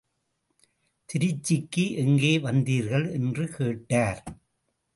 திருச்சிக்கு 1.09 1.91
எங்கே 1.95 2.37
வந்தீர்கள்? 2.39 3.11
என்று 3.11 3.47
கேட்டார். 3.47 4.23